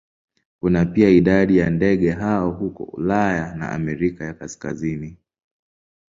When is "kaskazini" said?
4.33-5.17